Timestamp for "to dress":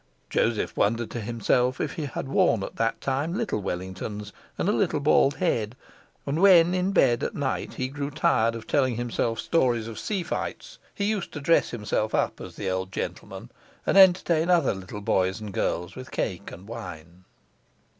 11.33-11.69